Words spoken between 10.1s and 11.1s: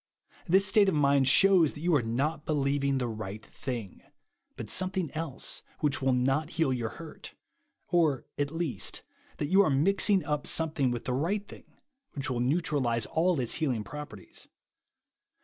up some thing with